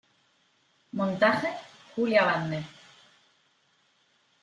Montaje: 0.99 1.49
Julia 1.95 2.25
Bande. 2.25 2.59